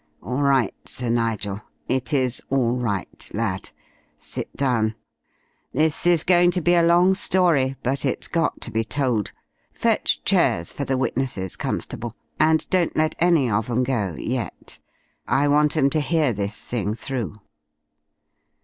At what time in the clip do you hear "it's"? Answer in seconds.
8.03-8.27